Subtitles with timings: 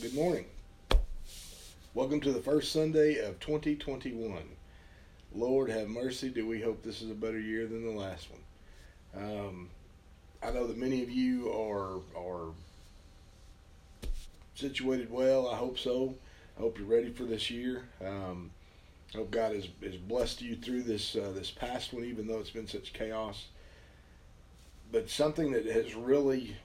[0.00, 0.46] Good morning.
[1.92, 4.44] Welcome to the first Sunday of 2021.
[5.34, 6.30] Lord have mercy.
[6.30, 9.22] Do we hope this is a better year than the last one?
[9.22, 9.68] Um,
[10.42, 12.52] I know that many of you are are
[14.54, 15.50] situated well.
[15.50, 16.14] I hope so.
[16.56, 17.84] I hope you're ready for this year.
[18.02, 18.52] Um,
[19.12, 22.38] I hope God has, has blessed you through this uh, this past one, even though
[22.38, 23.48] it's been such chaos.
[24.90, 26.56] But something that has really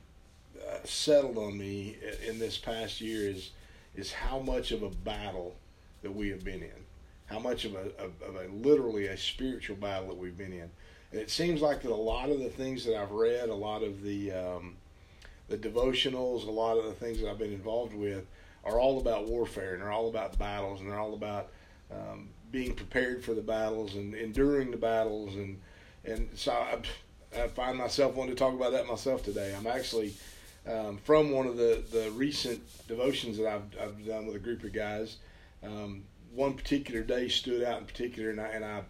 [0.84, 3.52] settled on me in this past year is
[3.95, 5.55] is how much of a battle
[6.02, 6.85] that we have been in,
[7.27, 10.70] how much of a of, of a literally a spiritual battle that we've been in.
[11.12, 13.84] And it seems like that a lot of the things that I've read, a lot
[13.84, 14.75] of the um,
[15.48, 18.25] the devotionals, a lot of the things that I've been involved with,
[18.63, 21.52] are all about warfare and they're all about battles and they're all about
[21.91, 25.59] um, being prepared for the battles and enduring the battles and
[26.03, 26.77] and so I,
[27.39, 29.53] I find myself wanting to talk about that myself today.
[29.58, 30.13] I'm actually
[30.67, 34.63] um, from one of the, the recent devotions that I've, I've done with a group
[34.63, 35.17] of guys.
[35.63, 38.81] Um, one particular day stood out in particular, and I and I,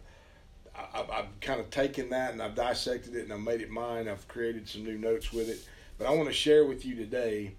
[0.76, 4.08] I I've kind of taken that and I've dissected it and I've made it mine.
[4.08, 5.60] I've created some new notes with it,
[5.98, 7.54] but I want to share with you today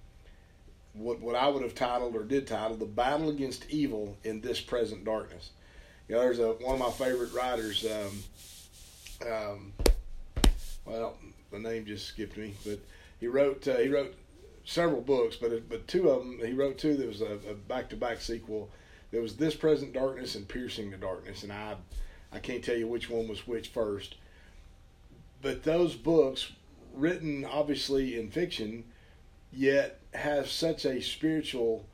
[0.93, 4.61] what what I would have titled or did title the battle against evil in this
[4.61, 5.51] present darkness.
[6.09, 7.87] You know, there's a one of my favorite writers.
[7.87, 9.73] Um, um,
[10.85, 11.17] well,
[11.51, 12.79] the name just skipped me, but
[13.19, 14.15] he wrote uh, he wrote
[14.65, 18.21] several books, but but two of them he wrote two that was a, a back-to-back
[18.21, 18.71] sequel.
[19.11, 21.77] There was This Present Darkness and Piercing the Darkness, and I
[22.33, 24.17] I can't tell you which one was which first.
[25.43, 26.53] But those books,
[26.93, 28.85] written obviously in fiction,
[29.53, 31.87] yet have such a spiritual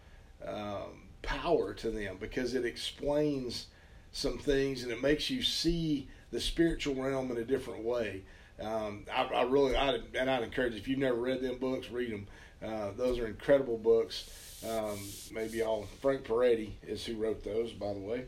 [0.46, 3.66] um, power to them because it explains
[4.12, 8.22] some things and it makes you see the spiritual realm in a different way.
[8.62, 12.12] Um, I, I, really, I, and I'd encourage if you've never read them books, read
[12.12, 12.26] them.
[12.64, 14.30] Uh, those are incredible books.
[14.68, 14.98] Um,
[15.32, 18.26] maybe all Frank Peretti is who wrote those, by the way.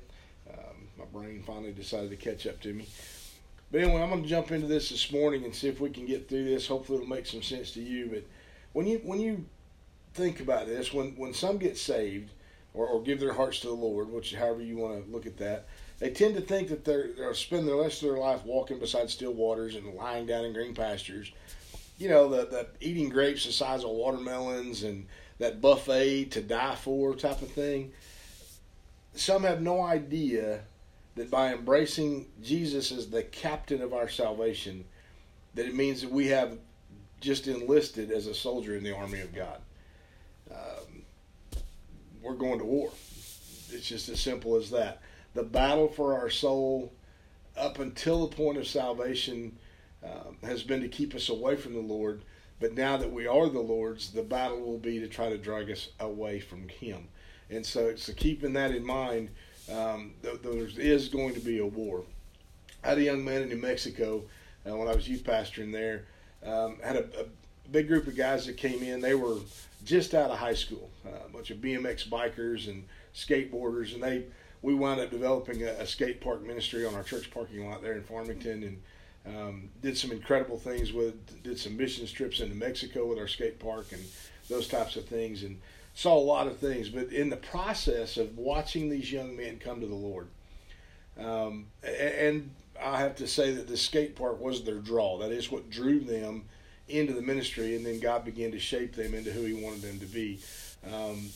[0.53, 2.89] Um, my brain finally decided to catch up to me.
[3.71, 6.07] But anyway, I'm going to jump into this this morning and see if we can
[6.07, 6.67] get through this.
[6.67, 8.09] Hopefully, it'll make some sense to you.
[8.13, 8.25] But
[8.73, 9.45] when you when you
[10.15, 12.31] think about this, when when some get saved
[12.73, 15.39] or, or give their hearts to the Lord, which however you want to look at
[15.39, 15.67] that,
[16.05, 19.09] they tend to think that they're they'll spend the rest of their life walking beside
[19.09, 21.33] still waters and lying down in green pastures.
[21.97, 25.07] You know, the, the eating grapes the size of watermelons and
[25.39, 27.93] that buffet to die for type of thing.
[29.15, 30.65] Some have no idea
[31.15, 34.85] that by embracing Jesus as the captain of our salvation,
[35.55, 36.59] that it means that we have
[37.23, 39.59] just enlisted as a soldier in the army of God.
[40.51, 41.03] Um,
[42.21, 42.91] we're going to war.
[43.71, 45.01] It's just as simple as that
[45.35, 46.93] the battle for our soul
[47.57, 49.57] up until the point of salvation
[50.05, 52.23] um, has been to keep us away from the Lord.
[52.61, 55.71] But now that we are the Lord's, the battle will be to try to drag
[55.71, 57.09] us away from Him.
[57.51, 59.31] And so, so keeping that in mind,
[59.71, 62.05] um, th- there is going to be a war.
[62.83, 64.23] I had a young man in New Mexico
[64.69, 66.07] uh, when I was youth pastoring there.
[66.45, 67.25] Um, had a, a,
[67.71, 69.01] big group of guys that came in.
[69.01, 69.39] They were
[69.87, 72.85] just out of high school, uh, a bunch of BMX bikers and
[73.15, 74.25] skateboarders, and they
[74.65, 77.93] we wound up developing a, a, skate park ministry on our church parking lot there
[77.93, 78.63] in Farmington,
[79.27, 83.29] and um, did some incredible things with did some missions trips into Mexico with our
[83.29, 84.03] skate park and
[84.49, 85.61] those types of things, and
[85.93, 86.89] saw a lot of things.
[86.89, 90.29] But in the process of watching these young men come to the Lord,
[91.19, 92.51] um, and
[92.83, 95.19] I have to say that the skate park was their draw.
[95.19, 96.45] That is what drew them
[96.89, 100.01] into the ministry, and then God began to shape them into who He wanted them
[100.01, 100.41] to be.
[100.91, 101.29] Um,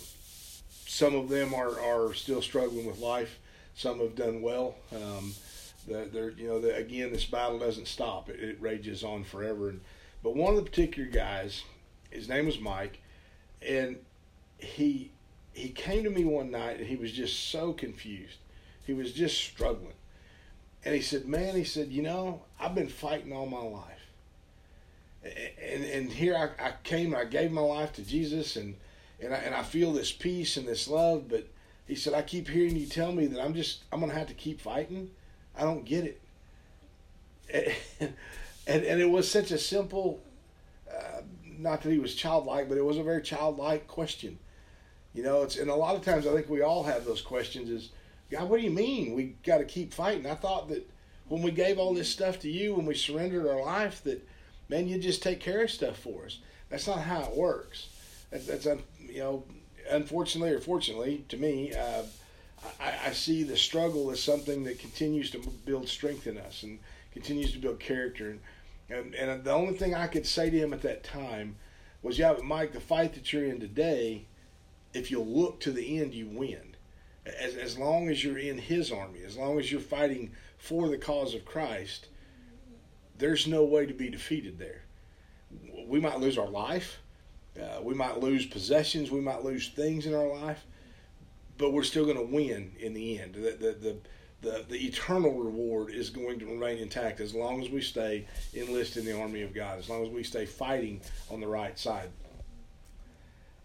[0.88, 3.38] some of them are, are still struggling with life.
[3.74, 4.74] Some have done well.
[4.90, 5.34] Um,
[5.86, 8.30] they're, you know, the, again, this battle doesn't stop.
[8.30, 9.68] It, it rages on forever.
[9.68, 9.82] And,
[10.22, 11.62] but one of the particular guys,
[12.10, 13.00] his name was Mike,
[13.60, 13.98] and
[14.56, 15.12] he
[15.52, 18.38] he came to me one night and he was just so confused.
[18.86, 19.92] He was just struggling.
[20.84, 24.06] And he said, "Man," he said, "You know, I've been fighting all my life,
[25.62, 27.14] and and here I, I came.
[27.14, 28.76] I gave my life to Jesus, and."
[29.20, 31.28] And I, and I feel this peace and this love.
[31.28, 31.48] But
[31.86, 34.34] he said, I keep hearing you tell me that I'm just I'm gonna have to
[34.34, 35.10] keep fighting.
[35.56, 36.20] I don't get it.
[37.52, 38.12] And
[38.66, 40.20] and, and it was such a simple,
[40.90, 41.22] uh,
[41.58, 44.38] not that he was childlike, but it was a very childlike question.
[45.14, 47.70] You know, it's and a lot of times I think we all have those questions.
[47.70, 47.90] Is
[48.30, 50.26] God, what do you mean we got to keep fighting?
[50.26, 50.88] I thought that
[51.28, 54.26] when we gave all this stuff to you, when we surrendered our life, that
[54.68, 56.38] man, you just take care of stuff for us.
[56.68, 57.88] That's not how it works.
[58.30, 58.66] That's, that's
[59.00, 59.44] you know,
[59.90, 62.02] unfortunately or fortunately to me, uh,
[62.80, 66.78] I, I, see the struggle as something that continues to build strength in us and
[67.12, 68.30] continues to build character.
[68.30, 68.40] And,
[68.90, 71.56] and, and the only thing I could say to him at that time
[72.02, 74.26] was, yeah, but Mike, the fight that you're in today,
[74.94, 76.76] if you look to the end, you win.
[77.26, 80.98] As, as long as you're in His army, as long as you're fighting for the
[80.98, 82.08] cause of Christ,
[83.18, 84.82] there's no way to be defeated there.
[85.86, 86.98] We might lose our life,
[87.60, 90.64] uh, we might lose possessions, we might lose things in our life,
[91.56, 93.34] but we're still going to win in the end.
[93.34, 93.96] The, the, the,
[94.40, 99.04] the, the eternal reward is going to remain intact as long as we stay enlisted
[99.04, 101.00] in the army of God, as long as we stay fighting
[101.30, 102.10] on the right side.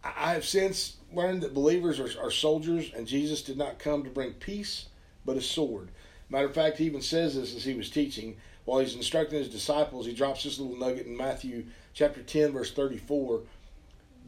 [0.03, 4.09] I have since learned that believers are, are soldiers, and Jesus did not come to
[4.09, 4.87] bring peace,
[5.25, 5.89] but a sword.
[6.29, 8.37] Matter of fact, he even says this as he was teaching.
[8.65, 12.71] While he's instructing his disciples, he drops this little nugget in Matthew chapter 10, verse
[12.71, 13.41] 34.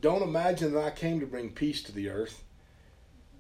[0.02, 2.44] Don't imagine that I came to bring peace to the earth.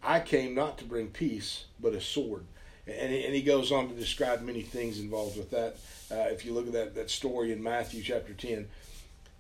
[0.02, 2.46] I came not to bring peace, but a sword.
[2.88, 5.78] And and he goes on to describe many things involved with that.
[6.12, 8.68] Uh, if you look at that, that story in Matthew chapter 10,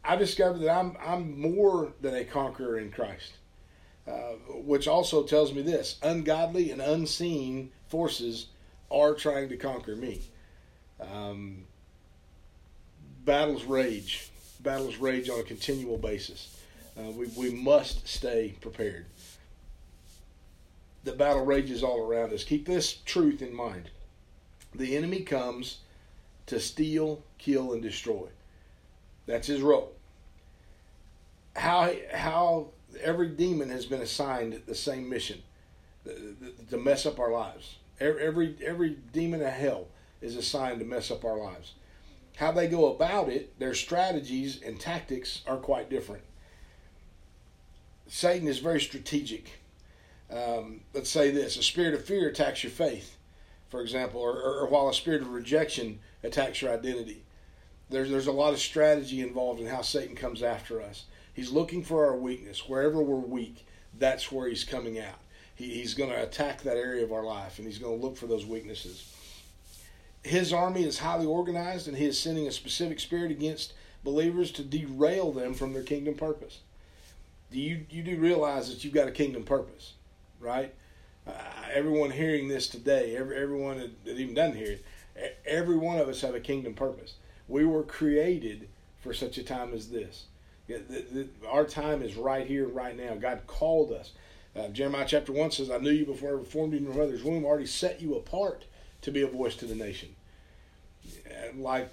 [0.03, 3.33] I discovered that I'm, I'm more than a conqueror in Christ,
[4.07, 8.47] uh, which also tells me this ungodly and unseen forces
[8.91, 10.21] are trying to conquer me.
[10.99, 11.65] Um,
[13.23, 14.29] battles rage.
[14.61, 16.54] Battles rage on a continual basis.
[16.97, 19.05] Uh, we, we must stay prepared
[21.05, 22.43] the battle rages all around us.
[22.43, 23.89] Keep this truth in mind.
[24.73, 25.77] The enemy comes
[26.47, 28.27] to steal, kill, and destroy.
[29.25, 29.93] That's his role.
[31.55, 32.71] How how
[33.01, 35.41] every demon has been assigned the same mission
[36.05, 37.77] to mess up our lives.
[37.99, 39.87] Every every demon of hell
[40.21, 41.73] is assigned to mess up our lives.
[42.35, 46.23] How they go about it, their strategies and tactics are quite different.
[48.07, 49.59] Satan is very strategic
[50.31, 53.17] um, let's say this a spirit of fear attacks your faith,
[53.69, 57.23] for example, or, or, or, while a spirit of rejection attacks your identity.
[57.89, 61.05] There's, there's a lot of strategy involved in how Satan comes after us.
[61.33, 62.67] He's looking for our weakness.
[62.67, 63.67] Wherever we're weak,
[63.99, 65.19] that's where he's coming out.
[65.53, 68.17] He, he's going to attack that area of our life, and he's going to look
[68.17, 69.13] for those weaknesses.
[70.23, 73.73] His army is highly organized, and he is sending a specific spirit against
[74.03, 76.61] believers to derail them from their kingdom purpose.
[77.55, 79.93] Do you, you do realize that you've got a kingdom purpose?
[80.41, 80.73] right?
[81.25, 81.31] Uh,
[81.73, 84.77] everyone hearing this today, every, everyone that, even doesn't hear
[85.15, 87.13] it, every one of us have a kingdom purpose.
[87.47, 88.67] We were created
[89.01, 90.25] for such a time as this.
[90.67, 93.15] The, the, our time is right here, right now.
[93.15, 94.11] God called us.
[94.53, 97.23] Uh, Jeremiah chapter 1 says, I knew you before I formed you in your mother's
[97.23, 98.65] womb, I already set you apart
[99.03, 100.13] to be a voice to the nation.
[101.55, 101.89] Like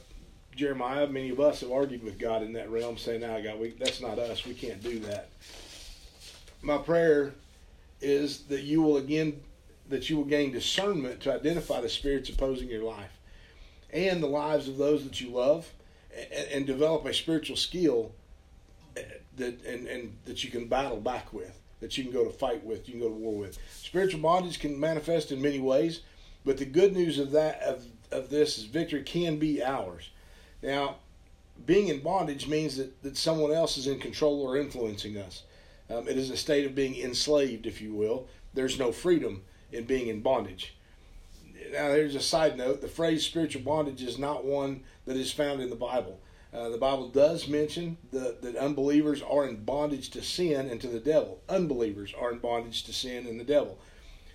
[0.54, 3.70] Jeremiah, many of us have argued with God in that realm, saying, "No, God, we,
[3.70, 4.44] that's not us.
[4.44, 5.28] We can't do that."
[6.60, 7.32] My prayer
[8.00, 9.40] is that you will again
[9.88, 13.18] that you will gain discernment to identify the spirits opposing your life
[13.92, 15.70] and the lives of those that you love
[16.16, 18.12] and, and develop a spiritual skill
[18.96, 19.02] eh,
[19.36, 22.64] that and, and that you can battle back with that you can go to fight
[22.64, 26.00] with you can go to war with spiritual bondage can manifest in many ways
[26.44, 30.10] but the good news of that of, of this is victory can be ours
[30.62, 30.96] now
[31.66, 35.42] being in bondage means that, that someone else is in control or influencing us
[35.92, 38.26] um, it is a state of being enslaved, if you will.
[38.54, 40.74] There's no freedom in being in bondage.
[41.70, 45.60] Now, there's a side note the phrase spiritual bondage is not one that is found
[45.60, 46.20] in the Bible.
[46.52, 50.86] Uh, the Bible does mention the, that unbelievers are in bondage to sin and to
[50.86, 51.40] the devil.
[51.48, 53.78] Unbelievers are in bondage to sin and the devil.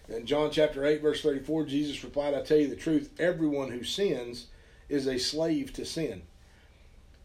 [0.09, 3.83] In John chapter 8, verse 34, Jesus replied, I tell you the truth, everyone who
[3.83, 4.47] sins
[4.89, 6.23] is a slave to sin.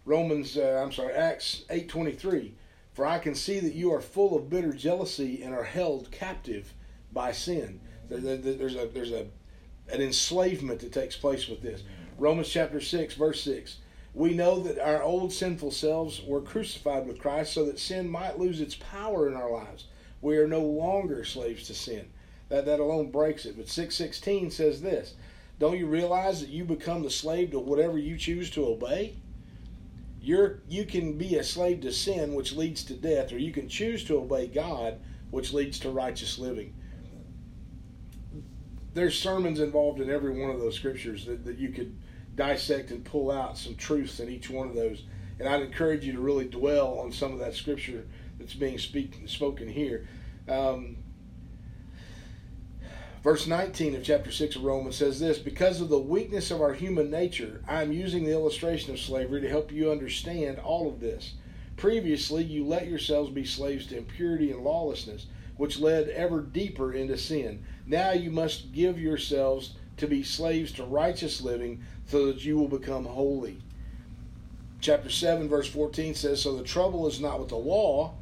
[0.05, 2.53] Romans, uh, I'm sorry, Acts 8.23,
[2.93, 6.75] for I can see that you are full of bitter jealousy and are held captive
[7.13, 7.81] by sin.
[8.09, 9.27] There's a there's a
[9.91, 11.83] an enslavement that takes place with this.
[12.19, 13.79] Romans chapter six, verse six.
[14.15, 18.39] We know that our old sinful selves were crucified with Christ so that sin might
[18.39, 19.87] lose its power in our lives.
[20.21, 22.11] We are no longer slaves to sin.
[22.49, 23.57] That that alone breaks it.
[23.57, 25.15] But six sixteen says this.
[25.63, 29.15] Don't you realize that you become the slave to whatever you choose to obey?
[30.21, 33.69] you're you can be a slave to sin which leads to death or you can
[33.69, 34.99] choose to obey god
[35.31, 36.75] which leads to righteous living.
[38.93, 41.97] There's sermons involved in every one of those scriptures that, that you could
[42.35, 45.05] dissect and pull out some truths in each one of those.
[45.39, 49.23] And i'd encourage you to really dwell on some of that scripture that's being speak,
[49.27, 50.09] spoken here.
[50.49, 50.97] Um,
[53.23, 56.73] Verse 19 of chapter 6 of Romans says this Because of the weakness of our
[56.73, 61.01] human nature, I am using the illustration of slavery to help you understand all of
[61.01, 61.35] this.
[61.77, 65.27] Previously, you let yourselves be slaves to impurity and lawlessness,
[65.57, 67.65] which led ever deeper into sin.
[67.87, 72.69] Now you must give yourselves to be slaves to righteous living so that you will
[72.69, 73.59] become holy.
[74.81, 78.15] Chapter 7, verse 14 says So the trouble is not with the law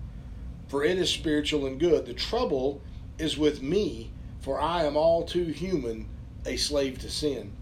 [0.71, 2.07] for it is spiritual and good.
[2.07, 2.80] The trouble
[3.19, 6.09] is with me, for I am all too human,
[6.47, 7.52] a slave to sin.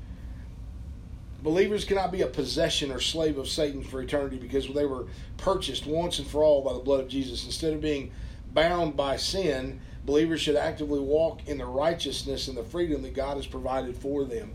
[1.42, 5.06] Believers cannot be a possession or slave of Satan for eternity because they were
[5.37, 7.44] purchased once and for all by the blood of Jesus.
[7.44, 8.11] Instead of being
[8.52, 13.37] bound by sin, believers should actively walk in the righteousness and the freedom that God
[13.37, 14.52] has provided for them.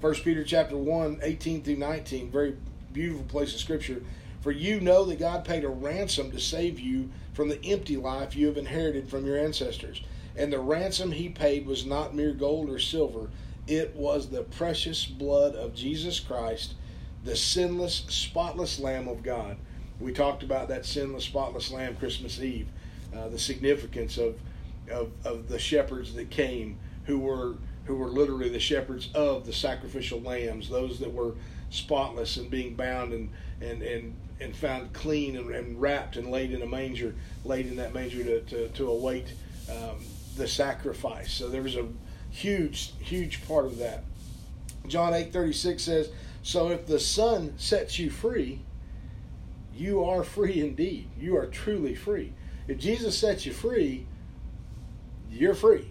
[0.00, 2.56] 1 Peter chapter 1, 18 through 19, very
[2.92, 4.02] beautiful place of scripture.
[4.40, 8.36] For you know that God paid a ransom to save you from the empty life
[8.36, 10.02] you have inherited from your ancestors.
[10.36, 13.28] And the ransom he paid was not mere gold or silver
[13.66, 16.74] it was the precious blood of Jesus Christ,
[17.24, 19.56] the sinless, spotless Lamb of God.
[19.98, 22.68] We talked about that sinless, spotless Lamb Christmas Eve,
[23.14, 24.36] uh, the significance of,
[24.90, 27.54] of, of the shepherds that came, who were
[27.86, 31.34] who were literally the shepherds of the sacrificial lambs, those that were
[31.70, 36.52] spotless and being bound and and and, and found clean and, and wrapped and laid
[36.52, 37.14] in a manger,
[37.44, 39.32] laid in that manger to to, to await
[39.70, 39.98] um,
[40.36, 41.32] the sacrifice.
[41.32, 41.86] So there was a
[42.30, 44.04] huge, huge part of that.
[44.86, 46.10] John 8 36 says,
[46.42, 48.60] So if the Son sets you free,
[49.74, 51.08] you are free indeed.
[51.18, 52.32] You are truly free.
[52.68, 54.06] If Jesus sets you free,
[55.30, 55.88] you're free.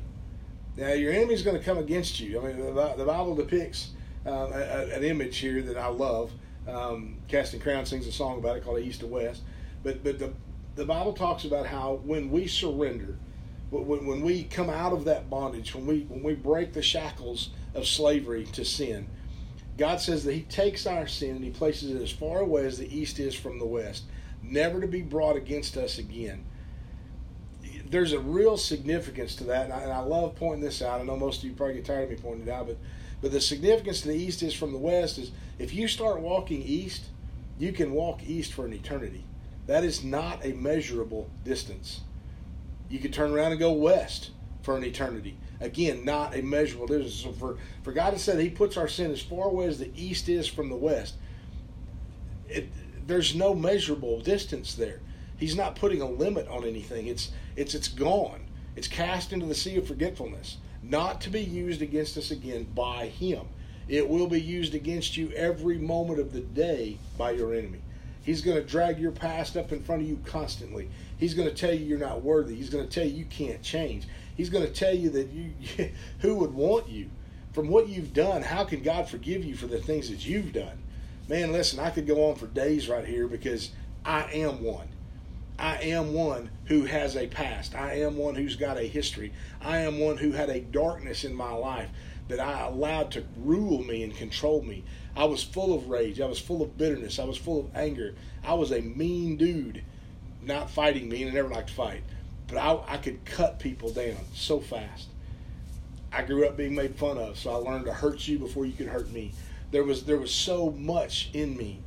[0.77, 2.39] Now, your enemy's going to come against you.
[2.39, 3.91] I mean, the, Bible depicts
[4.25, 6.31] uh, an image here that I love.
[6.67, 9.43] Um, Casting Crown sings a song about it called East to West.
[9.83, 10.33] But, but the,
[10.75, 13.17] the Bible talks about how when we surrender,
[13.83, 17.49] when, when we come out of that bondage, when we when we break the shackles
[17.73, 19.07] of slavery to sin,
[19.77, 22.77] God says that He takes our sin and He places it as far away as
[22.77, 24.03] the east is from the west,
[24.41, 26.45] never to be brought against us again.
[27.87, 31.01] There's a real significance to that, and I, and I love pointing this out.
[31.01, 32.77] I know most of you probably get tired of me pointing it out, but
[33.21, 36.61] but the significance to the east is from the west is if you start walking
[36.61, 37.05] east,
[37.57, 39.23] you can walk east for an eternity.
[39.67, 42.01] That is not a measurable distance.
[42.89, 45.37] You could turn around and go west for an eternity.
[45.61, 47.15] Again, not a measurable distance.
[47.15, 49.91] So for, for God to say He puts our sin as far away as the
[49.95, 51.15] east is from the west,
[52.49, 52.69] it,
[53.07, 54.99] there's no measurable distance there.
[55.37, 57.07] He's not putting a limit on anything.
[57.07, 58.45] It's it's it's gone.
[58.75, 63.07] It's cast into the sea of forgetfulness, not to be used against us again by
[63.07, 63.47] Him.
[63.87, 67.81] It will be used against you every moment of the day by your enemy.
[68.23, 70.89] He's going to drag your past up in front of you constantly.
[71.17, 72.55] He's going to tell you you're not worthy.
[72.55, 74.07] He's going to tell you you can't change.
[74.35, 75.53] He's going to tell you that you
[76.19, 77.09] who would want you
[77.53, 78.41] from what you've done.
[78.41, 80.77] How can God forgive you for the things that you've done?
[81.27, 83.71] Man, listen, I could go on for days right here because
[84.03, 84.87] I am one.
[85.57, 87.75] I am one who has a past.
[87.75, 89.31] I am one who's got a history.
[89.61, 91.89] I am one who had a darkness in my life
[92.27, 94.83] that I allowed to rule me and control me.
[95.15, 96.19] I was full of rage.
[96.19, 97.19] I was full of bitterness.
[97.19, 98.15] I was full of anger.
[98.43, 99.83] I was a mean dude,
[100.45, 102.03] not fighting me, and I never liked to fight,
[102.47, 105.07] but I, I could cut people down so fast.
[106.11, 108.73] I grew up being made fun of, so I learned to hurt you before you
[108.73, 109.33] could hurt me.
[109.71, 111.81] There was there was so much in me.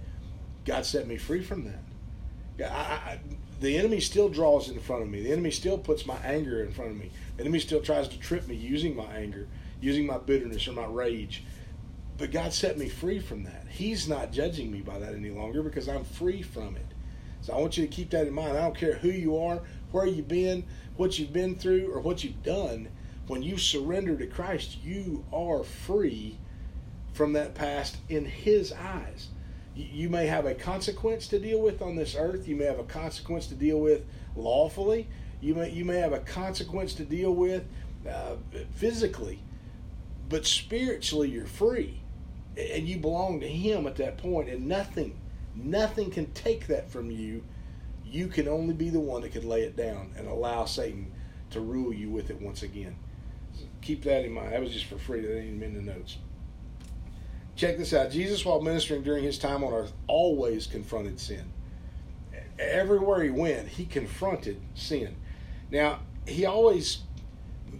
[0.65, 2.71] God set me free from that.
[2.71, 3.21] I, I,
[3.61, 5.23] the enemy still draws in front of me.
[5.23, 7.11] The enemy still puts my anger in front of me.
[7.37, 9.49] The enemy still tries to trip me using my anger,
[9.81, 11.45] using my bitterness or my rage.
[12.19, 13.67] But God set me free from that.
[13.71, 16.87] He's not judging me by that any longer because I'm free from it.
[17.43, 18.57] So I want you to keep that in mind.
[18.57, 20.65] I don't care who you are, where you've been,
[20.97, 22.89] what you've been through, or what you've done.
[23.27, 26.39] When you surrender to Christ, you are free
[27.13, 29.29] from that past in His eyes.
[29.75, 32.49] You may have a consequence to deal with on this earth.
[32.49, 34.05] You may have a consequence to deal with
[34.35, 35.07] lawfully.
[35.41, 37.65] You may you may have a consequence to deal with
[38.09, 38.37] uh,
[38.75, 39.41] physically,
[40.29, 42.01] but spiritually you're free
[42.59, 45.17] and you belong to him at that point and nothing
[45.55, 47.45] nothing can take that from you.
[48.05, 51.13] You can only be the one that can lay it down and allow satan
[51.51, 52.97] to rule you with it once again.
[53.55, 54.53] So keep that in mind.
[54.53, 55.21] That was just for free.
[55.21, 56.19] That ain't in the notes.
[57.57, 58.11] Check this out.
[58.11, 61.53] Jesus while ministering during his time on earth always confronted sin.
[62.59, 65.17] Everywhere he went he confronted sin.
[65.71, 66.99] Now he always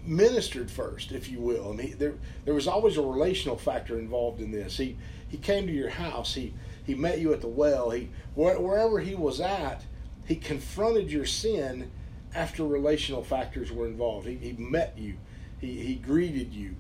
[0.05, 1.73] ministered first, if you will.
[1.73, 4.77] I mean, there there was always a relational factor involved in this.
[4.77, 4.97] He
[5.29, 6.35] he came to your house.
[6.35, 6.55] He
[6.89, 7.91] he met you at the well.
[7.91, 9.85] He wherever he was at,
[10.27, 11.91] he confronted your sin
[12.35, 14.27] after relational factors were involved.
[14.27, 15.17] He, he met you.
[15.61, 16.75] He he greeted you,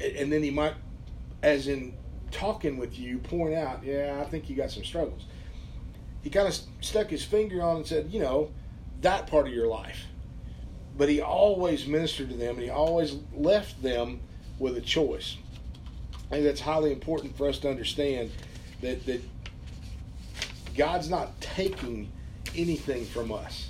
[0.00, 0.74] and then he might,
[1.42, 1.94] as in
[2.32, 5.26] talking with you, point out, yeah, I think you got some struggles.
[6.22, 8.50] He kind of stuck his finger on and said, you know,
[9.00, 10.06] that part of your life
[11.00, 14.20] but he always ministered to them and he always left them
[14.58, 15.38] with a choice.
[16.26, 18.30] I think that's highly important for us to understand
[18.82, 19.22] that, that
[20.80, 22.10] God's not taking
[22.56, 23.68] anything from us.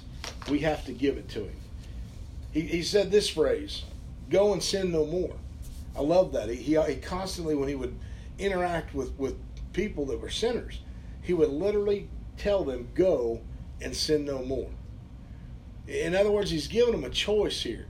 [0.48, 1.56] we have to give it to him.
[2.52, 3.82] He, he said this phrase,
[4.28, 5.34] go and sin no more.
[5.96, 6.48] I love that.
[6.48, 7.98] He, he, he constantly, when he would
[8.38, 9.36] interact with, with
[9.72, 10.82] people that were sinners,
[11.20, 13.40] he would literally tell them, go
[13.80, 14.70] and sin no more.
[15.88, 17.86] In other words, he's giving them a choice here.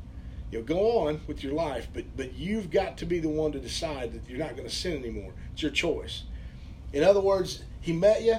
[0.50, 3.53] You know, go on with your life, but but you've got to be the one
[3.53, 5.33] to decide that you're not going to sin anymore.
[5.53, 6.23] It's your choice.
[6.95, 8.37] In other words, he met you,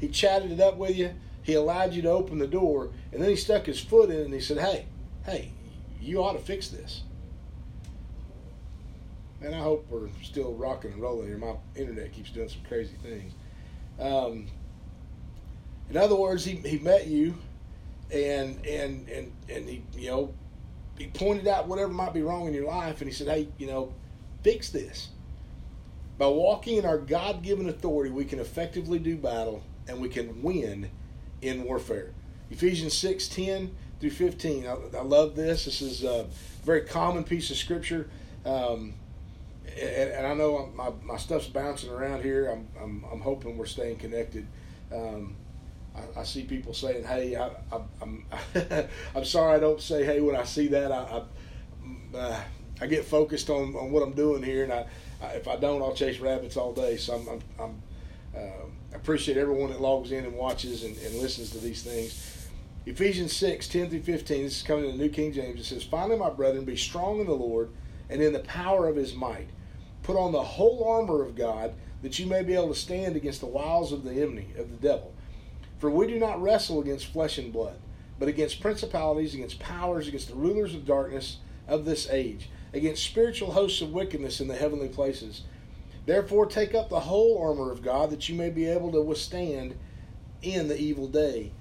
[0.00, 3.28] he chatted it up with you, he allowed you to open the door, and then
[3.28, 4.86] he stuck his foot in and he said, "Hey,
[5.24, 5.52] hey,
[6.00, 7.02] you ought to fix this."
[9.42, 11.38] And I hope we're still rocking and rolling here.
[11.38, 13.32] My internet keeps doing some crazy things.
[13.98, 14.46] Um,
[15.88, 17.34] in other words, he, he met you,
[18.10, 20.34] and and and and he you know
[20.98, 23.66] he pointed out whatever might be wrong in your life, and he said, "Hey, you
[23.66, 23.92] know,
[24.42, 25.08] fix this."
[26.16, 30.42] By walking in our God given authority, we can effectively do battle and we can
[30.42, 30.90] win
[31.42, 32.12] in warfare.
[32.50, 34.66] Ephesians 6 10 through 15.
[34.66, 35.64] I, I love this.
[35.64, 36.26] This is a
[36.64, 38.08] very common piece of scripture.
[38.44, 38.94] Um,
[39.78, 42.48] and, and, I know my, my stuff's bouncing around here.
[42.48, 44.46] I'm, I'm, I'm hoping we're staying connected.
[44.92, 45.36] Um,
[45.94, 48.24] I, I, see people saying, "Hey, I, am I'm,
[49.14, 50.90] I'm sorry I don't say hey when I see that.
[50.90, 51.22] I
[52.14, 52.40] I, uh,
[52.80, 54.86] I get focused on, on what I'm doing here, and I,
[55.34, 56.96] if I don't, I'll chase rabbits all day.
[56.96, 57.82] So I'm, I'm, I'm
[58.36, 62.48] uh, I appreciate everyone that logs in and watches and, and, listens to these things.
[62.86, 65.60] Ephesians 6, 10 through 15, this is coming in the New King James.
[65.60, 67.70] It says, Finally, my brethren, be strong in the Lord
[68.08, 69.48] and in the power of his might.
[70.02, 73.40] Put on the whole armor of God that you may be able to stand against
[73.40, 75.12] the wiles of the enemy, of the devil.
[75.78, 77.78] For we do not wrestle against flesh and blood,
[78.18, 83.52] but against principalities, against powers, against the rulers of darkness of this age against spiritual
[83.52, 85.42] hosts of wickedness in the heavenly places.
[86.06, 89.76] Therefore, take up the whole armor of God that you may be able to withstand
[90.42, 91.52] in the evil day.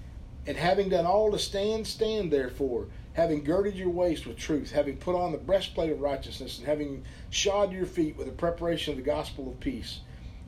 [0.48, 4.98] And having done all to stand, stand therefore, having girded your waist with truth, having
[4.98, 8.98] put on the breastplate of righteousness, and having shod your feet with the preparation of
[8.98, 10.00] the gospel of peace.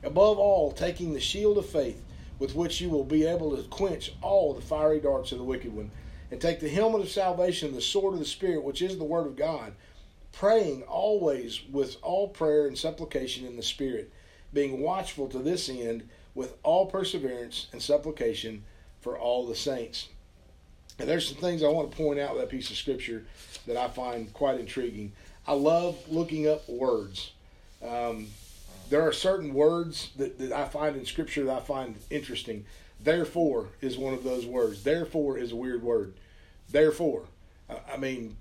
[0.02, 2.02] Above all, taking the shield of faith,
[2.38, 5.72] with which you will be able to quench all the fiery darts of the wicked
[5.72, 5.90] one.
[6.30, 9.26] And take the helmet of salvation the sword of the Spirit, which is the word
[9.26, 9.74] of God
[10.32, 14.12] praying always with all prayer and supplication in the Spirit,
[14.52, 18.64] being watchful to this end with all perseverance and supplication
[19.00, 20.08] for all the saints.
[20.98, 23.24] And there's some things I want to point out that piece of scripture
[23.66, 25.12] that I find quite intriguing.
[25.46, 27.32] I love looking up words.
[27.84, 28.28] Um,
[28.88, 32.64] there are certain words that, that I find in scripture that I find interesting.
[33.00, 34.84] Therefore is one of those words.
[34.84, 36.14] Therefore is a weird word.
[36.70, 37.24] Therefore.
[37.92, 38.36] I mean,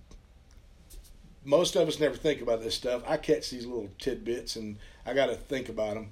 [1.43, 3.03] most of us never think about this stuff.
[3.07, 6.09] I catch these little tidbits and I got to think about them.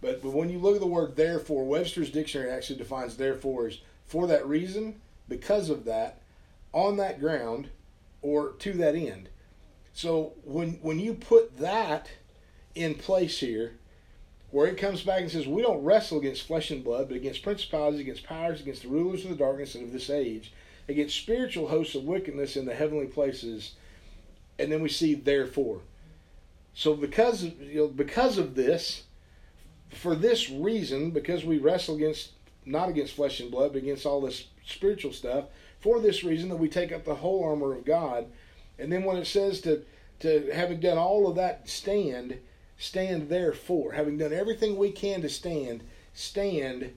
[0.00, 3.78] But, but when you look at the word therefore, Webster's dictionary actually defines therefore as
[4.04, 6.20] for that reason, because of that,
[6.72, 7.68] on that ground,
[8.20, 9.28] or to that end.
[9.94, 12.10] So when when you put that
[12.74, 13.74] in place here,
[14.50, 17.42] where it comes back and says, We don't wrestle against flesh and blood, but against
[17.42, 20.52] principalities, against powers, against the rulers of the darkness and of this age,
[20.88, 23.72] against spiritual hosts of wickedness in the heavenly places
[24.58, 25.80] and then we see therefore.
[26.74, 29.04] So because of, you know, because of this,
[29.90, 32.30] for this reason, because we wrestle against
[32.64, 35.46] not against flesh and blood, but against all this spiritual stuff,
[35.80, 38.26] for this reason that we take up the whole armor of God,
[38.78, 39.84] and then when it says to
[40.20, 42.38] to having done all of that stand,
[42.78, 45.82] stand therefore, having done everything we can to stand,
[46.14, 46.92] stand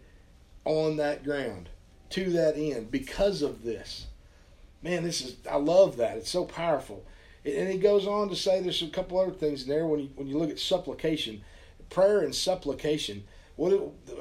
[0.64, 1.70] on that ground
[2.12, 4.06] to that end because of this.
[4.84, 6.18] Man, this is I love that.
[6.18, 7.04] It's so powerful.
[7.46, 10.10] And he goes on to say there's a couple other things in there when you
[10.16, 11.44] when you look at supplication,
[11.90, 13.24] prayer and supplication.
[13.56, 13.80] What it,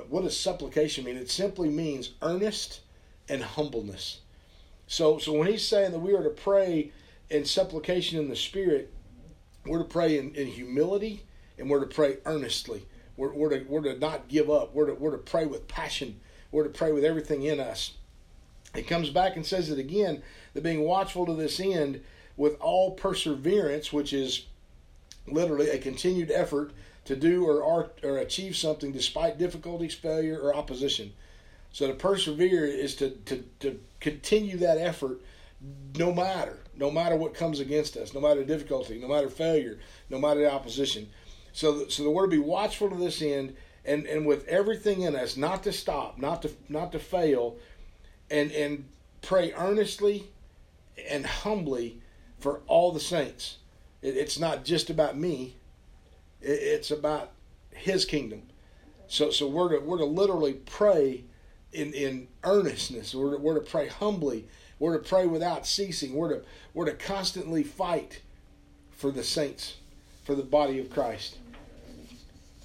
[0.09, 1.17] what does supplication mean?
[1.17, 2.81] It simply means earnest
[3.29, 4.21] and humbleness.
[4.87, 6.93] So so when he's saying that we are to pray
[7.31, 8.93] in supplication in the spirit,
[9.67, 11.25] we're to pray in, in humility
[11.59, 12.87] and we're to pray earnestly.
[13.17, 14.75] We're, we're, to, we're to not give up.
[14.75, 16.21] We're to, we're to pray with passion.
[16.51, 17.95] We're to pray with everything in us.
[18.75, 22.03] It comes back and says it again that being watchful to this end
[22.37, 24.47] with all perseverance, which is
[25.27, 26.73] literally a continued effort
[27.05, 31.13] to do or, art, or achieve something despite difficulties, failure, or opposition.
[31.73, 35.21] So to persevere is to, to, to continue that effort
[35.97, 39.79] no matter, no matter what comes against us, no matter difficulty, no matter failure,
[40.11, 41.09] no matter the opposition.
[41.53, 45.37] So, so the word be watchful to this end and, and with everything in us,
[45.37, 47.57] not to stop, not to not to fail,
[48.31, 48.85] and and
[49.23, 50.25] pray earnestly
[51.09, 52.01] and humbly
[52.45, 53.57] for all the saints.
[54.03, 55.57] It, it's not just about me.
[56.43, 57.31] It, it's about
[57.71, 58.43] His kingdom.
[59.09, 61.25] So, so we're to we're to literally pray
[61.73, 63.15] in in earnestness.
[63.15, 64.47] We're to, we're to pray humbly
[64.79, 66.13] We're to pray without ceasing.
[66.13, 66.43] We're to
[66.75, 68.21] we're to constantly fight
[68.91, 69.79] for the saints,
[70.25, 71.39] for the body of Christ.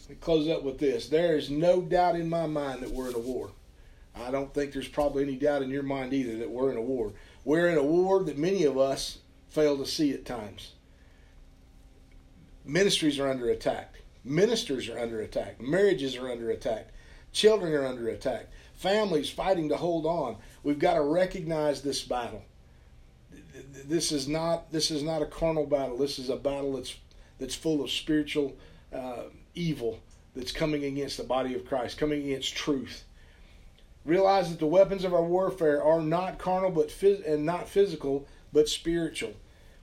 [0.10, 1.08] We close up with this.
[1.08, 3.52] There is no doubt in my mind that we're in a war.
[4.14, 6.82] I don't think there's probably any doubt in your mind either that we're in a
[6.82, 7.14] war.
[7.46, 10.74] We're in a war that many of us fail to see at times.
[12.66, 13.96] Ministries are under attack.
[14.24, 15.60] Ministers are under attack.
[15.62, 16.90] Marriages are under attack.
[17.32, 18.48] Children are under attack.
[18.76, 20.38] Families fighting to hold on.
[20.64, 22.44] We've got to recognize this battle.
[23.86, 25.98] This is not this is not a carnal battle.
[25.98, 26.96] This is a battle that's
[27.40, 28.56] that's full of spiritual
[28.94, 29.24] uh,
[29.56, 30.00] evil
[30.36, 33.04] that's coming against the body of Christ, coming against truth.
[34.06, 38.28] Realize that the weapons of our warfare are not carnal, but phys- and not physical,
[38.54, 39.34] but spiritual.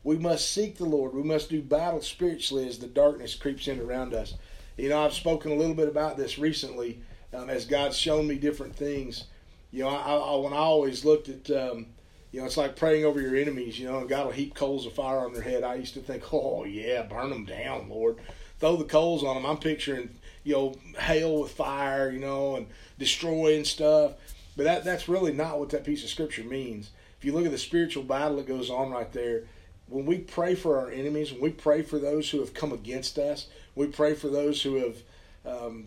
[0.05, 1.15] We must seek the Lord.
[1.15, 4.35] We must do battle spiritually as the darkness creeps in around us.
[4.77, 7.01] You know, I've spoken a little bit about this recently
[7.35, 9.25] um, as God's shown me different things.
[9.73, 11.87] You know, I, I, when I always looked at, um,
[12.31, 13.79] you know, it's like praying over your enemies.
[13.79, 15.65] You know, and God will heap coals of fire on their head.
[15.65, 18.19] I used to think, oh yeah, burn them down, Lord.
[18.59, 19.45] Throw the coals on them.
[19.45, 20.11] I'm picturing,
[20.45, 24.13] you know, hail with fire, you know, and destroying stuff.
[24.57, 26.91] But that that's really not what that piece of scripture means.
[27.27, 29.47] You look at the spiritual battle that goes on right there,
[29.89, 33.19] when we pray for our enemies, when we pray for those who have come against
[33.19, 34.97] us, we pray for those who have
[35.45, 35.87] um,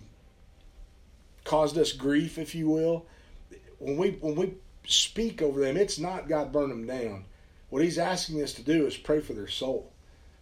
[1.45, 3.05] caused us grief, if you will.
[3.77, 7.23] When we when we speak over them, it's not God burn them down.
[7.69, 9.93] What He's asking us to do is pray for their soul,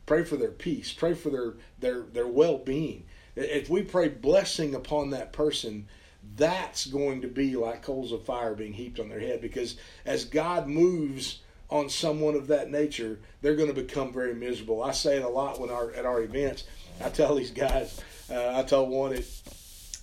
[0.07, 3.05] pray for their peace, pray for their their their well being.
[3.35, 5.89] If we pray blessing upon that person,
[6.37, 10.23] that's going to be like coals of fire being heaped on their head because as
[10.23, 14.83] God moves on someone of that nature, they're going to become very miserable.
[14.83, 16.63] I say it a lot when our at our events.
[17.03, 18.01] I tell these guys.
[18.29, 19.23] Uh, I told one at,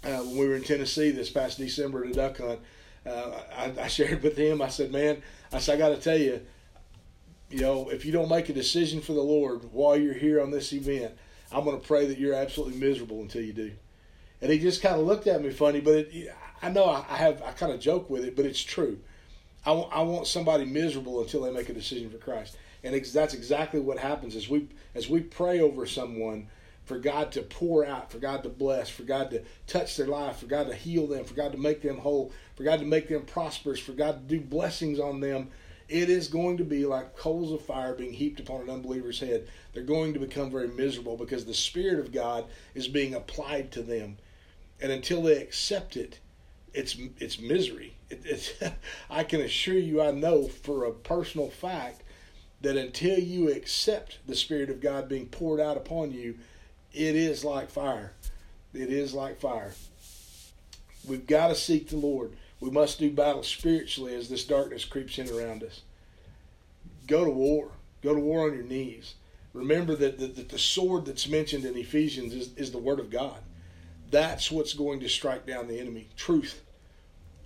[0.05, 2.61] uh, when we were in Tennessee this past December at a duck hunt.
[3.07, 4.61] Uh, I, I, shared with him.
[4.61, 6.41] I said, "Man, I said I got to tell you,
[7.51, 10.51] you know, if you don't make a decision for the Lord while you're here on
[10.51, 11.15] this event,
[11.53, 13.73] I'm going to pray that you're absolutely miserable until you do."
[14.45, 16.29] And he just kind of looked at me funny, but it,
[16.61, 18.99] I know I, have I kind of joke with it, but it's true.
[19.65, 22.59] I want somebody miserable until they make a decision for Christ.
[22.83, 26.49] And ex- that's exactly what happens as we as we pray over someone
[26.85, 30.41] for God to pour out, for God to bless, for God to touch their life,
[30.41, 33.09] for God to heal them, for God to make them whole, for God to make
[33.09, 35.53] them prosperous, for God to do blessings on them.
[35.89, 39.49] It is going to be like coals of fire being heaped upon an unbeliever's head.
[39.73, 43.83] They're going to become very miserable because the Spirit of God is being applied to
[43.83, 44.19] them.
[44.85, 46.19] And until they accept it,
[46.75, 47.97] it's it's misery.
[48.11, 48.53] It, it's
[49.11, 52.03] I can assure you, I know for a personal fact
[52.61, 56.35] that until you accept the Spirit of God being poured out upon you,
[56.93, 58.13] it is like fire.
[58.75, 59.73] It is like fire.
[61.09, 62.37] We've got to seek the Lord.
[62.61, 65.81] We must do battle spiritually as this darkness creeps in around us.
[67.07, 67.71] Go to war.
[68.03, 69.15] Go to war on your knees.
[69.55, 73.09] Remember that the, that the sword that's mentioned in Ephesians is, is the Word of
[73.09, 73.39] God.
[74.11, 76.09] That's what's going to strike down the enemy.
[76.17, 76.63] Truth.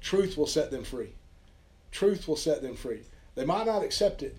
[0.00, 1.12] Truth will set them free.
[1.90, 3.02] Truth will set them free.
[3.34, 4.36] They might not accept it,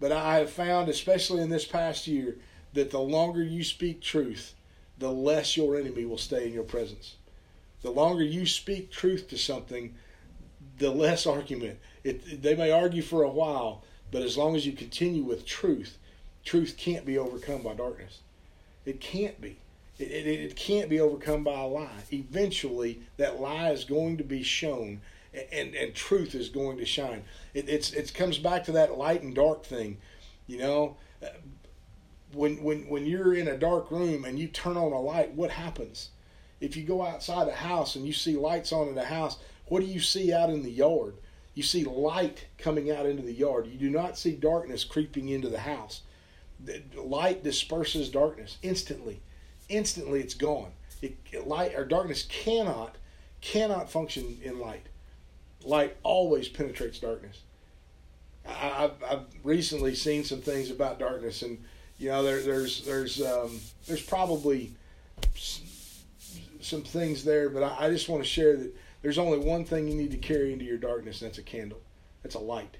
[0.00, 2.38] but I have found, especially in this past year,
[2.72, 4.54] that the longer you speak truth,
[4.98, 7.16] the less your enemy will stay in your presence.
[7.82, 9.94] The longer you speak truth to something,
[10.78, 11.78] the less argument.
[12.04, 15.98] It, they may argue for a while, but as long as you continue with truth,
[16.44, 18.20] truth can't be overcome by darkness.
[18.84, 19.58] It can't be.
[19.98, 22.04] It, it, it, can't be overcome by a lie.
[22.12, 25.02] Eventually, that lie is going to be shown,
[25.52, 27.24] and, and truth is going to shine.
[27.52, 29.98] It, it's it comes back to that light and dark thing,
[30.46, 30.96] you know.
[31.22, 31.28] Uh,
[32.32, 35.50] when when when you're in a dark room and you turn on a light, what
[35.50, 36.08] happens?
[36.60, 39.80] If you go outside a house and you see lights on in the house, what
[39.80, 41.16] do you see out in the yard?
[41.54, 43.66] You see light coming out into the yard.
[43.66, 46.00] You do not see darkness creeping into the house.
[46.96, 49.20] Light disperses darkness instantly
[49.68, 50.70] instantly it's gone.
[51.00, 52.96] It, light or darkness cannot
[53.40, 54.86] cannot function in light.
[55.64, 57.40] Light always penetrates darkness.
[58.46, 61.62] I, have I've recently seen some things about darkness, and
[61.98, 64.72] you know there, there's there's um, there's probably
[66.60, 69.88] some things there, but I, I just want to share that there's only one thing
[69.88, 71.80] you need to carry into your darkness, and that's a candle.
[72.22, 72.76] That's a light,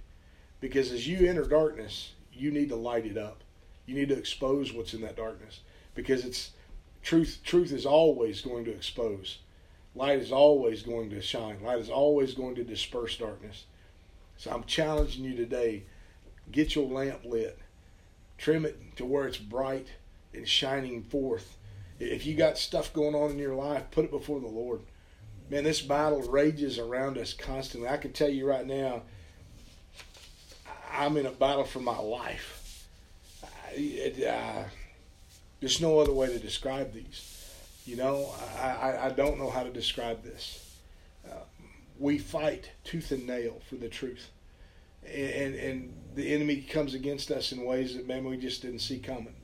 [0.60, 3.42] because as you enter darkness, you need to light it up.
[3.86, 5.60] You need to expose what's in that darkness,
[5.96, 6.50] because it's
[7.02, 9.38] truth truth is always going to expose.
[9.94, 11.62] Light is always going to shine.
[11.62, 13.64] Light is always going to disperse darkness.
[14.36, 15.84] So i'm challenging you today
[16.50, 17.58] get your lamp lit.
[18.38, 19.88] Trim it to where it's bright
[20.34, 21.56] and shining forth.
[22.00, 24.80] If you got stuff going on in your life put it before the lord.
[25.50, 27.88] Man this battle rages around us constantly.
[27.88, 29.02] I can tell you right now
[30.92, 32.86] I'm in a battle for my life.
[33.74, 34.64] It, uh,
[35.62, 37.54] there's no other way to describe these.
[37.86, 38.28] You know,
[38.60, 40.76] I, I, don't know how to describe this.
[41.24, 41.44] Uh,
[42.00, 44.30] we fight tooth and nail for the truth.
[45.04, 48.98] And, and the enemy comes against us in ways that, man, we just didn't see
[48.98, 49.36] coming.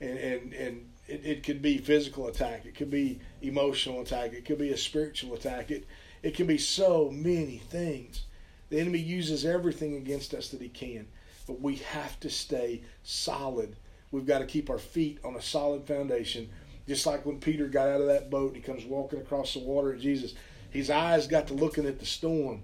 [0.00, 2.64] And, and, and it, it could be physical attack.
[2.64, 4.32] It could be emotional attack.
[4.32, 5.72] It could be a spiritual attack.
[5.72, 5.84] It,
[6.22, 8.22] it can be so many things.
[8.68, 11.08] The enemy uses everything against us that he can.
[11.48, 13.74] But we have to stay solid.
[14.12, 16.50] We've got to keep our feet on a solid foundation
[16.90, 19.60] just like when Peter got out of that boat and he comes walking across the
[19.60, 20.34] water at Jesus,
[20.70, 22.62] his eyes got to looking at the storm.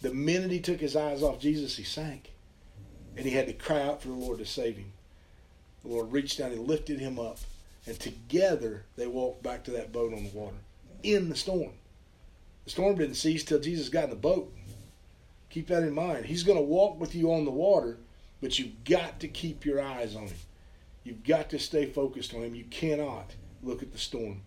[0.00, 2.30] The minute he took his eyes off Jesus, he sank.
[3.16, 4.92] And he had to cry out for the Lord to save him.
[5.82, 7.38] The Lord reached down and lifted him up.
[7.84, 10.56] And together they walked back to that boat on the water
[11.02, 11.72] in the storm.
[12.66, 14.52] The storm didn't cease till Jesus got in the boat.
[15.50, 16.26] Keep that in mind.
[16.26, 17.98] He's going to walk with you on the water,
[18.40, 20.36] but you've got to keep your eyes on him.
[21.04, 22.54] You've got to stay focused on him.
[22.54, 24.40] You cannot look at the storm.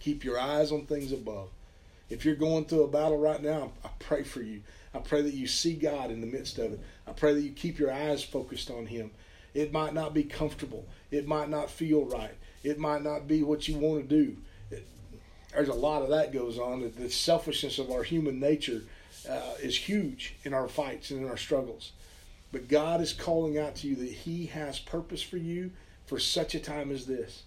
[0.00, 1.48] Keep your eyes on things above.
[2.08, 4.62] If you're going through a battle right now, I pray for you.
[4.94, 6.80] I pray that you see God in the midst of it.
[7.06, 9.10] I pray that you keep your eyes focused on Him.
[9.54, 10.86] It might not be comfortable.
[11.10, 12.34] It might not feel right.
[12.62, 14.36] It might not be what you want to do.
[14.70, 14.86] It,
[15.52, 16.92] there's a lot of that goes on.
[16.96, 18.82] The selfishness of our human nature
[19.28, 21.92] uh, is huge in our fights and in our struggles.
[22.56, 25.72] But God is calling out to you that He has purpose for you
[26.06, 27.42] for such a time as this.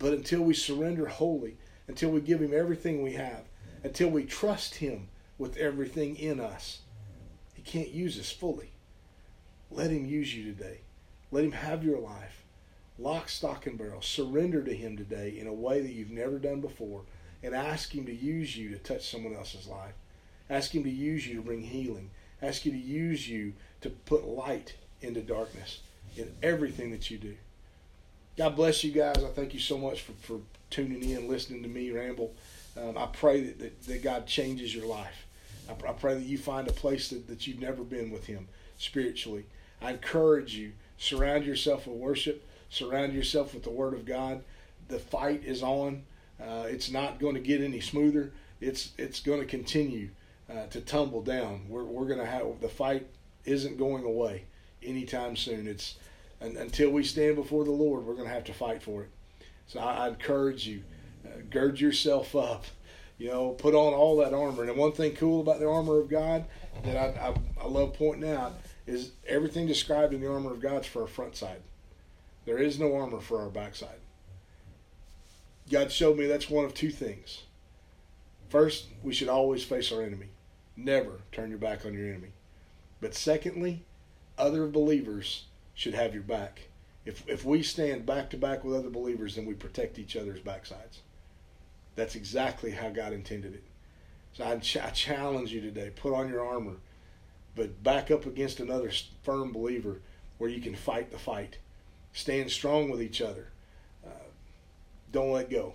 [0.00, 3.44] But until we surrender wholly, until we give Him everything we have,
[3.84, 6.80] until we trust Him with everything in us,
[7.54, 8.72] He can't use us fully.
[9.70, 10.80] Let Him use you today.
[11.30, 12.42] Let Him have your life.
[12.98, 14.02] Lock, stock, and barrel.
[14.02, 17.02] Surrender to Him today in a way that you've never done before
[17.44, 19.94] and ask Him to use you to touch someone else's life.
[20.50, 22.10] Ask Him to use you to bring healing.
[22.42, 25.80] Ask you to use you to put light into darkness
[26.16, 27.34] in everything that you do.
[28.36, 29.22] God bless you guys.
[29.22, 32.34] I thank you so much for, for tuning in, listening to me ramble.
[32.76, 35.26] Um, I pray that, that, that, God changes your life.
[35.68, 38.48] I, I, pray that you find a place that, that you've never been with Him
[38.76, 39.46] spiritually.
[39.80, 44.42] I encourage you, surround yourself with worship, surround yourself with the Word of God.
[44.88, 46.02] The fight is on.
[46.40, 48.32] Uh, it's not going to get any smoother.
[48.60, 50.08] It's it's going to continue
[50.50, 51.66] uh, to tumble down.
[51.68, 53.06] We're we're going to have the fight
[53.44, 54.44] isn't going away
[54.82, 55.66] anytime soon.
[55.66, 55.96] It's
[56.40, 59.10] and until we stand before the Lord, we're going to have to fight for it.
[59.66, 60.82] So I, I encourage you,
[61.24, 62.64] uh, gird yourself up.
[63.16, 64.64] You know, put on all that armor.
[64.64, 66.44] And one thing cool about the armor of God
[66.82, 68.54] that I, I, I love pointing out
[68.86, 71.62] is everything described in the armor of God is for our front side.
[72.44, 74.00] There is no armor for our backside.
[75.70, 77.44] God showed me that's one of two things.
[78.50, 80.28] First, we should always face our enemy.
[80.76, 82.32] Never turn your back on your enemy.
[83.00, 83.84] But secondly,
[84.38, 86.68] other believers should have your back.
[87.04, 90.40] If, if we stand back to back with other believers, then we protect each other's
[90.40, 91.00] backsides.
[91.96, 93.62] That's exactly how God intended it.
[94.32, 96.76] So I, ch- I challenge you today put on your armor,
[97.54, 98.90] but back up against another
[99.22, 100.00] firm believer
[100.38, 101.58] where you can fight the fight.
[102.12, 103.48] Stand strong with each other.
[104.04, 104.10] Uh,
[105.12, 105.74] don't let go.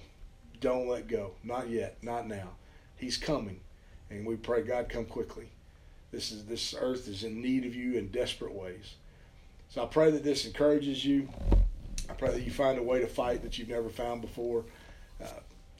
[0.59, 1.31] Don't let go.
[1.43, 1.97] Not yet.
[2.01, 2.49] Not now.
[2.97, 3.61] He's coming,
[4.09, 5.49] and we pray God come quickly.
[6.11, 8.95] This is this earth is in need of you in desperate ways.
[9.69, 11.29] So I pray that this encourages you.
[12.09, 14.65] I pray that you find a way to fight that you've never found before.
[15.21, 15.27] Uh,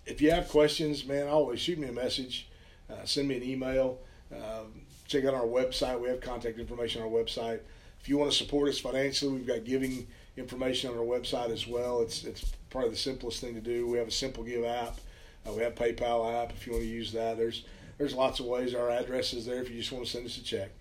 [0.06, 2.50] if you have questions, man, always shoot me a message,
[2.90, 4.00] uh, send me an email,
[4.36, 4.64] uh,
[5.08, 6.00] check out our website.
[6.00, 7.62] We have contact information on our website.
[8.00, 11.68] If you want to support us financially, we've got giving information on our website as
[11.68, 12.02] well.
[12.02, 13.88] It's it's probably the simplest thing to do.
[13.88, 15.00] We have a simple give app.
[15.48, 17.38] Uh, we have PayPal app if you want to use that.
[17.38, 17.64] There's
[18.00, 18.74] there's lots of ways.
[18.74, 20.72] Our address is there if you just want to send us a check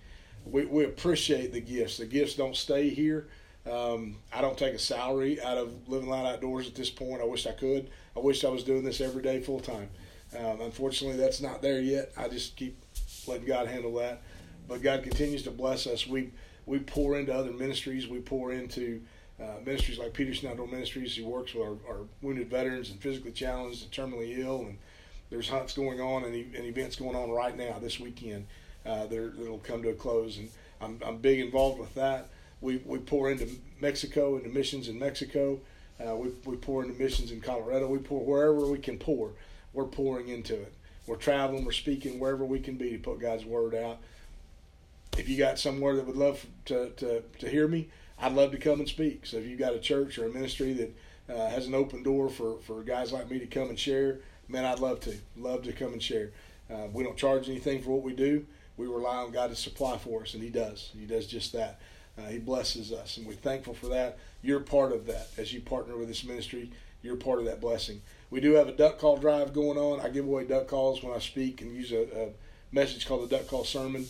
[0.50, 1.98] we, we appreciate the gifts.
[1.98, 3.28] The gifts don't stay here.
[3.70, 7.20] Um, I don't take a salary out of Living Light Outdoors at this point.
[7.20, 7.90] I wish I could.
[8.16, 9.90] I wish I was doing this every day full time.
[10.38, 12.12] Um, unfortunately, that's not there yet.
[12.16, 12.82] I just keep
[13.26, 14.22] letting God handle that.
[14.66, 16.06] But God continues to bless us.
[16.06, 16.32] We
[16.66, 18.08] we pour into other ministries.
[18.08, 19.02] We pour into
[19.40, 23.30] uh, ministries like Peterson Outdoor Ministries, who works with our, our, wounded veterans and physically
[23.30, 24.62] challenged and terminally ill.
[24.62, 24.78] And
[25.30, 28.46] there's hunts going on and, and events going on right now this weekend
[28.86, 30.38] uh, that'll come to a close.
[30.38, 30.48] And
[30.80, 32.28] I'm, I'm big involved with that.
[32.60, 33.48] We, we pour into
[33.80, 35.60] Mexico, into missions in Mexico.
[36.04, 37.88] Uh, we, we pour into missions in Colorado.
[37.88, 39.32] We pour wherever we can pour.
[39.72, 40.72] We're pouring into it.
[41.06, 41.64] We're traveling.
[41.64, 43.98] We're speaking wherever we can be to put God's word out.
[45.16, 47.88] If you got somewhere that would love to, to, to hear me,
[48.20, 49.26] I'd love to come and speak.
[49.26, 50.96] So if you've got a church or a ministry that
[51.34, 54.64] uh, has an open door for, for guys like me to come and share, man,
[54.64, 55.14] I'd love to.
[55.36, 56.30] Love to come and share.
[56.70, 58.46] Uh, we don't charge anything for what we do
[58.78, 60.90] we rely on God to supply for us, and He does.
[60.98, 61.80] He does just that.
[62.16, 64.18] Uh, he blesses us, and we're thankful for that.
[64.42, 66.70] You're part of that as you partner with this ministry.
[67.00, 68.02] You're part of that blessing.
[68.30, 70.00] We do have a duck call drive going on.
[70.00, 72.28] I give away duck calls when I speak and use a, a
[72.72, 74.04] message called the Duck Call Sermon.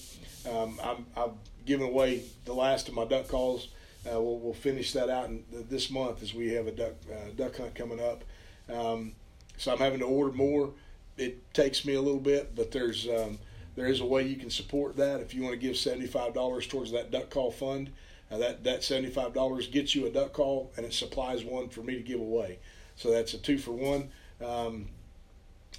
[0.51, 1.33] Um, I'm, I've
[1.67, 3.69] given away the last of my duck calls.
[4.07, 7.31] Uh, we'll, we'll, finish that out in, this month as we have a duck uh,
[7.37, 8.25] duck hunt coming up.
[8.73, 9.13] Um,
[9.59, 10.71] so I'm having to order more.
[11.17, 13.39] It takes me a little bit, but there's um,
[13.77, 16.93] there is a way you can support that if you want to give $75 towards
[16.93, 17.91] that duck call fund.
[18.31, 21.95] Uh, that that $75 gets you a duck call and it supplies one for me
[21.95, 22.59] to give away.
[22.97, 24.11] So that's a two for one.
[24.45, 24.89] Um,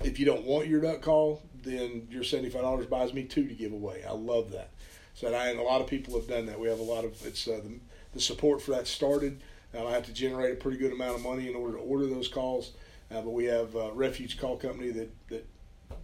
[0.04, 3.74] if you don't want your duck call, then your $75 buys me two to give
[3.74, 4.04] away.
[4.08, 4.70] I love that.
[5.14, 6.60] So and, I, and a lot of people have done that.
[6.60, 7.80] We have a lot of it's uh, the,
[8.14, 9.42] the support for that started.
[9.74, 12.08] And I have to generate a pretty good amount of money in order to order
[12.08, 12.72] those calls.
[13.12, 15.48] Uh, but we have a Refuge Call Company that, that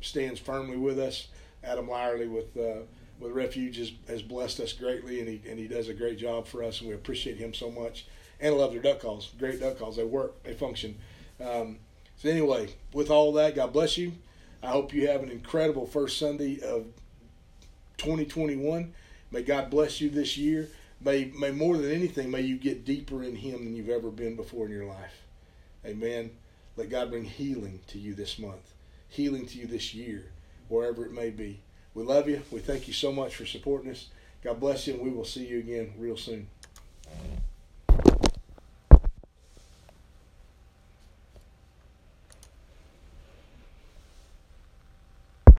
[0.02, 1.28] stands firmly with us.
[1.64, 2.82] Adam Lyerly with uh,
[3.20, 6.48] with Refuge has, has blessed us greatly, and he and he does a great job
[6.48, 8.06] for us, and we appreciate him so much.
[8.40, 9.96] And I love their duck calls, great duck calls.
[9.96, 10.98] They work, they function.
[11.40, 11.78] Um,
[12.18, 14.14] so anyway, with all that, God bless you.
[14.62, 16.86] I hope you have an incredible first Sunday of
[17.98, 18.94] 2021.
[19.32, 20.70] May God bless you this year.
[21.02, 24.36] May, may more than anything, may you get deeper in Him than you've ever been
[24.36, 25.24] before in your life.
[25.86, 26.32] Amen.
[26.78, 28.74] Let God bring healing to you this month,
[29.08, 30.32] healing to you this year
[30.68, 31.62] wherever it may be.
[31.94, 32.42] We love you.
[32.52, 34.08] We thank you so much for supporting us.
[34.44, 36.48] God bless you, and we will see you again real soon.